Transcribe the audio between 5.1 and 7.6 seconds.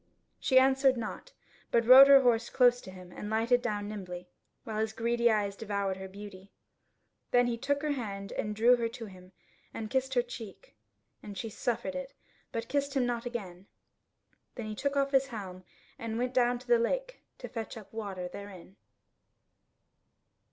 eyes devoured her beauty. Then he